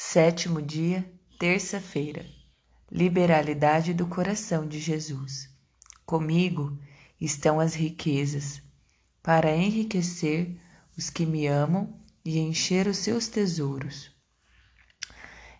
[0.00, 1.04] Sétimo dia,
[1.40, 2.24] terça-feira.
[2.90, 5.50] Liberalidade do coração de Jesus.
[6.06, 6.78] Comigo
[7.20, 8.62] estão as riquezas,
[9.20, 10.56] para enriquecer
[10.96, 11.92] os que me amam
[12.24, 14.12] e encher os seus tesouros.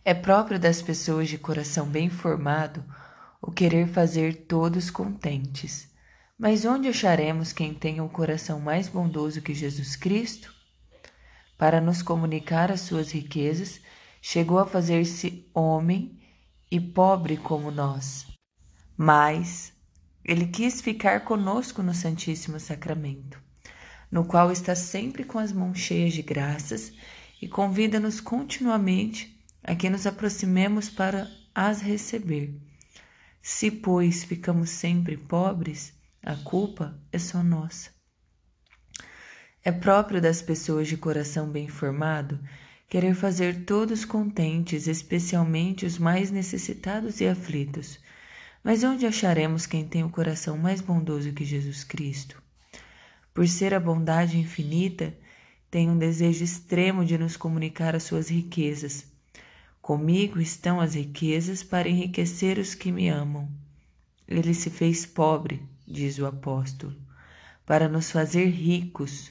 [0.05, 2.85] É próprio das pessoas de coração bem formado
[3.43, 5.93] o querer fazer todos contentes.
[6.39, 10.55] Mas onde acharemos quem tenha o coração mais bondoso que Jesus Cristo?
[11.59, 13.81] Para nos comunicar as suas riquezas,
[14.31, 16.21] chegou a fazer-se homem
[16.71, 18.27] e pobre como nós.
[18.95, 19.73] Mas
[20.23, 23.41] ele quis ficar conosco no Santíssimo Sacramento,
[24.11, 26.93] no qual está sempre com as mãos cheias de graças
[27.41, 32.55] e convida-nos continuamente a que nos aproximemos para as receber.
[33.41, 37.89] Se, pois, ficamos sempre pobres, a culpa é só nossa.
[39.65, 42.39] É próprio das pessoas de coração bem formado
[42.89, 48.01] querer fazer todos contentes, especialmente os mais necessitados e aflitos.
[48.65, 52.43] Mas onde acharemos quem tem o coração mais bondoso que Jesus Cristo?
[53.35, 55.15] Por ser a bondade infinita,
[55.71, 59.07] tem um desejo extremo de nos comunicar as suas riquezas.
[59.83, 63.49] Comigo estão as riquezas para enriquecer os que me amam.
[64.27, 66.97] Ele se fez pobre, diz o apóstolo,
[67.65, 69.31] para nos fazer ricos.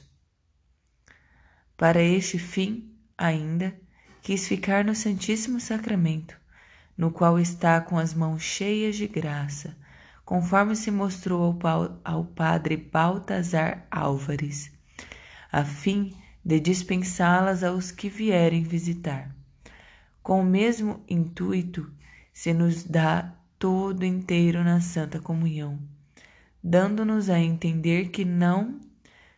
[1.76, 3.74] Para este fim, ainda,
[4.22, 6.38] quis ficar no Santíssimo Sacramento,
[6.96, 9.76] no qual está com as mãos cheias de graça,
[10.24, 14.70] conforme se mostrou ao, ao padre Baltazar Álvares,
[15.50, 19.34] a fim de dispensá-las aos que vierem visitar.
[20.22, 21.90] Com o mesmo intuito,
[22.32, 25.78] se nos dá todo inteiro na Santa Comunhão,
[26.62, 28.78] dando-nos a entender que não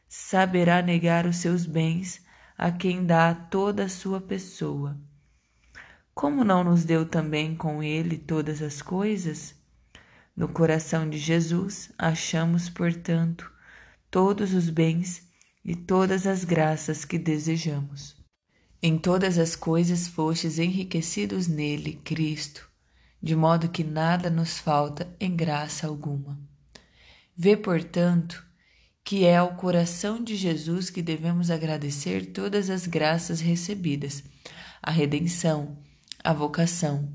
[0.09, 2.23] saberá negar os seus bens
[2.63, 4.95] a quem dá toda a sua pessoa.
[6.13, 9.55] Como não nos deu também com ele todas as coisas?
[10.37, 13.51] No coração de Jesus achamos, portanto,
[14.11, 15.27] todos os bens
[15.65, 18.15] e todas as graças que desejamos.
[18.83, 22.69] Em todas as coisas fostes enriquecidos nele, Cristo,
[23.23, 26.39] de modo que nada nos falta em graça alguma.
[27.35, 28.45] Vê, portanto,
[29.11, 34.23] que é ao coração de Jesus que devemos agradecer todas as graças recebidas,
[34.81, 35.77] a redenção,
[36.23, 37.13] a vocação,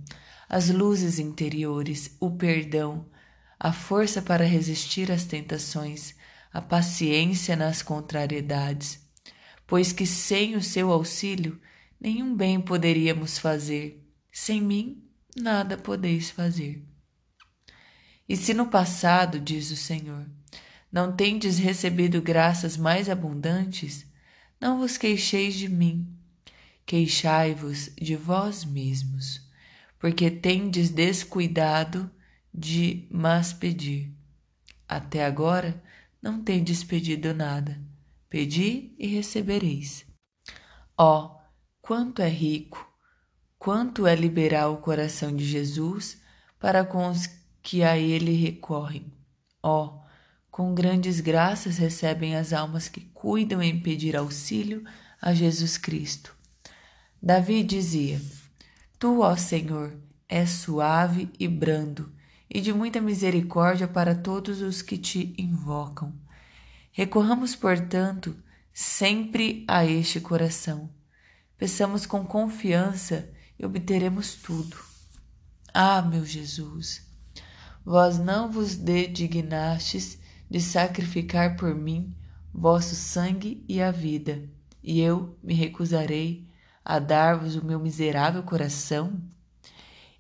[0.50, 3.10] as luzes interiores, o perdão,
[3.58, 6.14] a força para resistir às tentações,
[6.52, 9.00] a paciência nas contrariedades,
[9.66, 11.58] pois que sem o seu auxílio
[11.98, 15.02] nenhum bem poderíamos fazer, sem mim
[15.34, 16.86] nada podeis fazer.
[18.28, 20.26] E se no passado, diz o Senhor,
[20.92, 24.06] não tendes recebido graças mais abundantes?
[24.60, 26.08] Não vos queixeis de mim,
[26.86, 29.42] queixai-vos de vós mesmos,
[30.00, 32.10] porque tendes descuidado
[32.54, 34.14] de mas pedir.
[34.88, 35.84] Até agora
[36.22, 37.80] não tendes pedido nada.
[38.30, 40.06] Pedi e recebereis.
[40.98, 41.42] Ó, oh,
[41.82, 42.92] quanto é rico,
[43.60, 46.22] quanto é liberal o coração de Jesus
[46.60, 47.28] para com os
[47.62, 49.12] que a ele recorrem.
[49.62, 50.05] Ó, oh,
[50.56, 54.86] com grandes graças recebem as almas que cuidam em pedir auxílio
[55.22, 56.34] a Jesus Cristo.
[57.22, 58.22] Davi dizia:
[58.98, 59.94] Tu, ó Senhor,
[60.30, 62.10] és suave e brando,
[62.50, 66.14] e de muita misericórdia para todos os que te invocam.
[66.94, 68.34] Recorramos, portanto,
[68.74, 70.90] sempre a este coração.
[71.58, 73.30] Peçamos com confiança
[73.60, 74.78] e obteremos tudo.
[75.74, 77.06] Ah, meu Jesus,
[77.84, 82.16] vós não vos dedignastes de sacrificar por mim
[82.54, 84.50] vosso sangue e a vida,
[84.82, 86.48] e eu me recusarei
[86.84, 89.22] a dar-vos o meu miserável coração?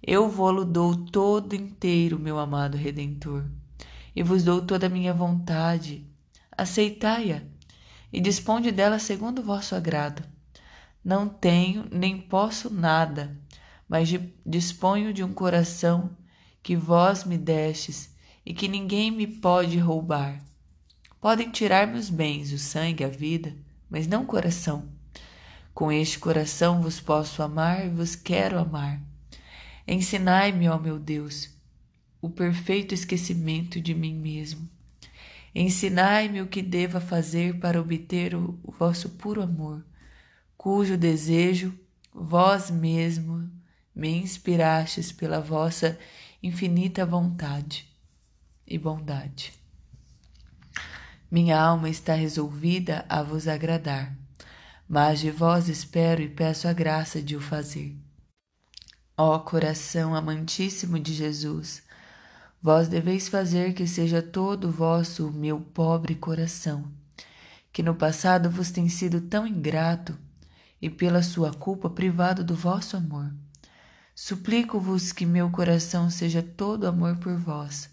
[0.01, 3.45] Eu vou-lo dou todo inteiro, meu amado Redentor,
[4.15, 6.05] e vos dou toda a minha vontade.
[6.51, 7.41] Aceitai-a
[8.11, 10.23] e disponde dela segundo vosso agrado.
[11.03, 13.37] Não tenho nem posso nada,
[13.87, 14.09] mas
[14.45, 16.15] disponho de um coração
[16.63, 18.14] que vós me destes
[18.45, 20.39] e que ninguém me pode roubar.
[21.19, 23.55] Podem tirar-me os bens, o sangue, a vida,
[23.89, 24.87] mas não o coração.
[25.73, 29.01] Com este coração vos posso amar e vos quero amar.
[29.87, 31.49] Ensinai-me, ó meu Deus,
[32.21, 34.69] o perfeito esquecimento de mim mesmo.
[35.53, 39.83] Ensinai-me o que deva fazer para obter o, o vosso puro amor,
[40.55, 41.73] cujo desejo
[42.13, 43.49] vós mesmo
[43.95, 45.97] me inspirastes pela vossa
[46.43, 47.94] infinita vontade
[48.67, 49.53] e bondade.
[51.29, 54.15] Minha alma está resolvida a vos agradar,
[54.87, 57.97] mas de vós espero e peço a graça de o fazer.
[59.17, 61.81] Ó coração amantíssimo de Jesus,
[62.61, 66.91] vós deveis fazer que seja todo vosso o meu pobre coração,
[67.71, 70.17] que no passado vos tem sido tão ingrato
[70.81, 73.33] e pela sua culpa privado do vosso amor.
[74.13, 77.89] Suplico-vos que meu coração seja todo amor por vós,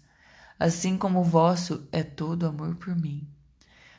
[0.65, 3.27] assim como o vosso é todo amor por mim.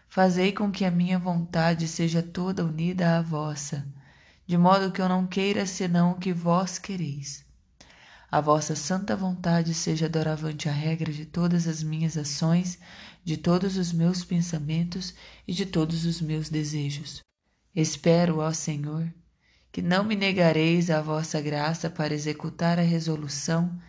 [0.09, 3.85] Fazei com que a minha vontade seja toda unida à vossa
[4.47, 7.45] de modo que eu não queira senão o que vós quereis.
[8.31, 12.79] A vossa santa vontade seja doravante a regra de todas as minhas ações,
[13.25, 15.15] de todos os meus pensamentos
[15.47, 17.23] e de todos os meus desejos.
[17.75, 19.13] Espero, ó Senhor,
[19.73, 23.81] que não me negareis a vossa graça para executar a resolução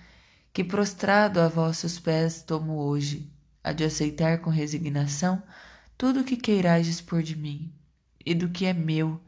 [0.56, 3.30] que, prostrado a vossos pés, tomo hoje,
[3.62, 5.44] a de aceitar com resignação
[5.98, 7.74] tudo o que queirais dispor de mim
[8.26, 9.20] e do que é meu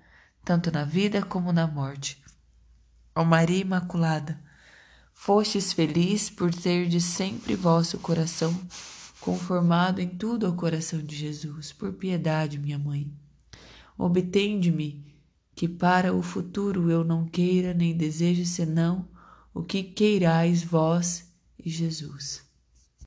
[0.45, 2.23] tanto na vida como na morte.
[3.13, 4.39] Ó Maria Imaculada,
[5.13, 8.57] fostes feliz por ter de sempre vosso coração
[9.19, 11.73] conformado em tudo ao coração de Jesus.
[11.73, 13.11] Por piedade, minha mãe,
[13.97, 15.05] obtende-me
[15.53, 19.16] que para o futuro eu não queira nem deseje senão
[19.57, 21.25] o que queirais vós
[21.57, 22.46] e Jesus.